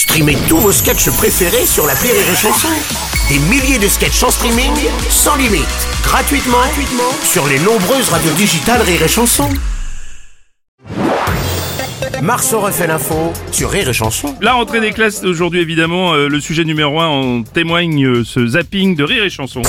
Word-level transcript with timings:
Streamez 0.00 0.38
tous 0.48 0.56
vos 0.56 0.72
sketchs 0.72 1.10
préférés 1.10 1.66
sur 1.66 1.86
la 1.86 1.92
Rire 1.92 2.14
et 2.14 2.34
Chanson. 2.34 2.68
Des 3.28 3.38
milliers 3.50 3.78
de 3.78 3.86
sketchs 3.86 4.22
en 4.22 4.30
streaming, 4.30 4.72
sans 5.10 5.36
limite, 5.36 5.66
gratuitement, 6.02 6.56
gratuitement 6.56 7.12
sur 7.22 7.46
les 7.46 7.58
nombreuses 7.58 8.08
radios 8.08 8.32
digitales 8.32 8.80
Rire 8.80 9.02
et 9.02 9.08
Chanson. 9.08 9.50
Marceau 12.22 12.60
refait 12.60 12.86
l'info 12.86 13.34
sur 13.52 13.70
Rire 13.70 13.90
et 13.90 13.92
Chanson. 13.92 14.34
La 14.40 14.54
rentrée 14.54 14.80
des 14.80 14.92
classes 14.92 15.20
d'aujourd'hui, 15.20 15.60
évidemment, 15.60 16.14
euh, 16.14 16.28
le 16.28 16.40
sujet 16.40 16.64
numéro 16.64 16.98
un 16.98 17.08
en 17.08 17.42
témoigne 17.42 18.02
euh, 18.06 18.24
ce 18.24 18.46
zapping 18.46 18.96
de 18.96 19.04
rire 19.04 19.24
et 19.24 19.30
chanson. 19.30 19.60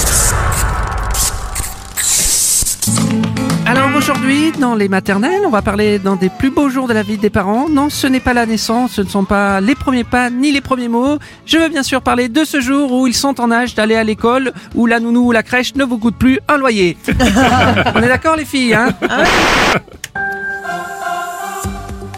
Aujourd'hui, 4.02 4.52
dans 4.54 4.73
les 4.73 4.89
maternelles, 4.89 5.43
on 5.45 5.52
va 5.52 5.61
parler 5.61 5.99
dans 5.99 6.15
des 6.15 6.29
plus 6.29 6.50
beaux 6.50 6.70
jours 6.70 6.88
de 6.88 6.93
la 6.93 7.04
vie 7.04 7.18
des 7.18 7.29
parents. 7.29 7.70
Non, 7.70 7.91
ce 7.91 8.07
n'est 8.07 8.20
pas 8.20 8.33
la 8.33 8.47
naissance, 8.47 8.93
ce 8.93 9.01
ne 9.01 9.07
sont 9.07 9.25
pas 9.25 9.61
les 9.61 9.75
premiers 9.75 10.04
pas 10.04 10.31
ni 10.31 10.51
les 10.51 10.59
premiers 10.59 10.88
mots. 10.88 11.20
Je 11.45 11.59
veux 11.59 11.70
bien 11.70 11.83
sûr 11.83 12.01
parler 12.01 12.28
de 12.28 12.43
ce 12.43 12.61
jour 12.61 12.92
où 12.92 13.06
ils 13.06 13.14
sont 13.14 13.39
en 13.39 13.51
âge 13.51 13.75
d'aller 13.75 13.95
à 13.95 14.04
l'école, 14.04 14.54
où 14.73 14.87
la 14.87 15.00
nounou 15.00 15.28
ou 15.28 15.32
la 15.32 15.43
crèche 15.43 15.75
ne 15.75 15.83
vous 15.83 16.00
coûte 16.00 16.15
plus 16.15 16.39
un 16.47 16.57
loyer. 16.57 16.97
on 17.95 18.01
est 18.01 18.07
d'accord 18.07 18.36
les 18.36 18.45
filles, 18.45 18.73
hein? 18.73 18.89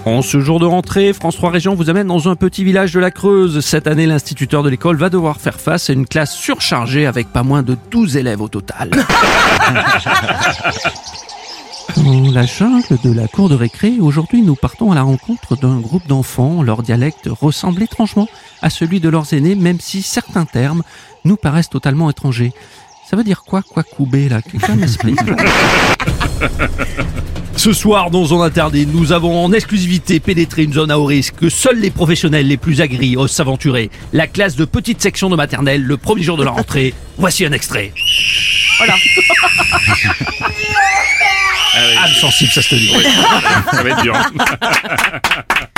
En 0.05 0.21
ce 0.21 0.39
jour 0.39 0.61
de 0.61 0.65
rentrée, 0.65 1.11
France 1.11 1.35
3 1.35 1.49
Région 1.49 1.75
vous 1.75 1.89
amène 1.89 2.07
dans 2.07 2.29
un 2.29 2.35
petit 2.35 2.63
village 2.63 2.93
de 2.93 3.01
la 3.01 3.11
Creuse. 3.11 3.59
Cette 3.59 3.87
année, 3.87 4.05
l'instituteur 4.05 4.63
de 4.63 4.69
l'école 4.69 4.95
va 4.95 5.09
devoir 5.09 5.41
faire 5.41 5.59
face 5.59 5.89
à 5.89 5.93
une 5.93 6.05
classe 6.05 6.33
surchargée 6.33 7.07
avec 7.07 7.27
pas 7.27 7.43
moins 7.43 7.61
de 7.61 7.75
12 7.91 8.15
élèves 8.15 8.41
au 8.41 8.47
total. 8.47 8.89
Dans 11.97 12.31
la 12.31 12.45
jungle 12.45 12.97
de 13.03 13.11
la 13.11 13.27
cour 13.27 13.49
de 13.49 13.55
récré, 13.55 13.93
aujourd'hui 13.99 14.41
nous 14.41 14.55
partons 14.55 14.91
à 14.91 14.95
la 14.95 15.03
rencontre 15.03 15.55
d'un 15.55 15.79
groupe 15.79 16.07
d'enfants. 16.07 16.63
Leur 16.63 16.81
dialecte 16.81 17.29
ressemble 17.29 17.83
étrangement 17.83 18.27
à 18.61 18.69
celui 18.69 18.99
de 18.99 19.09
leurs 19.09 19.33
aînés, 19.33 19.55
même 19.55 19.79
si 19.79 20.01
certains 20.01 20.45
termes 20.45 20.83
nous 21.25 21.35
paraissent 21.35 21.69
totalement 21.69 22.09
étrangers. 22.09 22.53
Ça 23.09 23.15
veut 23.15 23.23
dire 23.23 23.43
quoi, 23.43 23.61
quoi 23.61 23.83
couper 23.83 24.29
là? 24.29 24.41
Quelqu'un 24.41 24.75
m'explique 24.75 25.19
Ce 27.55 27.71
soir, 27.71 28.09
dans 28.09 28.25
Zone 28.25 28.41
Interdite, 28.41 28.89
nous 28.91 29.11
avons 29.11 29.45
en 29.45 29.53
exclusivité 29.53 30.19
pénétré 30.19 30.63
une 30.63 30.73
zone 30.73 30.91
à 30.91 30.97
haut 30.97 31.05
risque 31.05 31.35
que 31.35 31.49
seuls 31.49 31.79
les 31.79 31.91
professionnels 31.91 32.47
les 32.47 32.57
plus 32.57 32.81
agris 32.81 33.15
osent 33.15 33.31
s'aventurer. 33.31 33.91
La 34.11 34.27
classe 34.27 34.55
de 34.55 34.65
petite 34.65 35.01
section 35.01 35.29
de 35.29 35.35
maternelle, 35.35 35.83
le 35.83 35.97
premier 35.97 36.23
jour 36.23 36.37
de 36.37 36.43
la 36.43 36.51
rentrée. 36.51 36.93
Voici 37.17 37.45
un 37.45 37.51
extrait. 37.51 37.93
Voilà. 38.79 38.95
Ah 42.03 42.07
Âme 42.07 42.13
sensible, 42.15 42.51
ça 42.51 42.61
se 42.61 42.69
te 42.69 42.75
dit. 42.75 42.91
ça 43.71 43.81
va 43.81 43.89
être 43.89 44.01
dur. 44.01 44.13